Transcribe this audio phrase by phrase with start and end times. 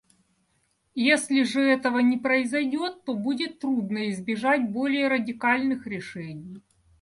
[0.95, 6.63] Если же этого не произойдет, то будет трудно избежать более радикальных решений.